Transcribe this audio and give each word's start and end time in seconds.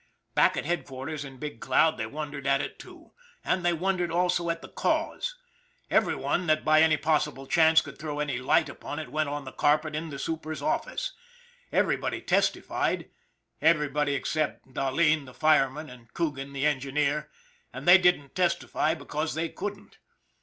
Back 0.33 0.57
at 0.57 0.65
headquarters 0.65 1.23
in 1.23 1.37
Big 1.37 1.59
Cloud 1.59 1.97
they 1.99 2.07
wondered 2.07 2.47
at 2.47 2.59
it, 2.59 2.79
too 2.79 3.11
and 3.45 3.63
they 3.63 3.71
wondered 3.71 4.09
also 4.11 4.49
at 4.49 4.63
the 4.63 4.67
cause. 4.67 5.35
Every 5.91 6.15
one 6.15 6.47
that 6.47 6.65
by 6.65 6.81
any 6.81 6.97
possible 6.97 7.45
chance 7.45 7.81
could 7.81 7.99
throw 7.99 8.19
any 8.19 8.39
light 8.39 8.67
upon 8.67 8.97
it 8.97 9.11
went 9.11 9.29
on 9.29 9.45
the 9.45 9.51
carpet 9.51 9.95
in 9.95 10.09
the 10.09 10.17
super's 10.17 10.59
office. 10.59 11.11
Every 11.71 11.97
body 11.97 12.19
testified 12.19 13.11
everybody 13.61 14.15
except 14.15 14.73
Dahleen, 14.73 15.25
the 15.27 15.35
fireman, 15.35 15.87
and 15.87 16.11
Coogan, 16.15 16.51
the 16.53 16.65
engineer; 16.65 17.29
and 17.71 17.87
they 17.87 17.99
didn't 17.99 18.33
testify 18.33 18.95
be 18.95 19.05
cause 19.05 19.35
they 19.35 19.49
couldn't. 19.49 19.99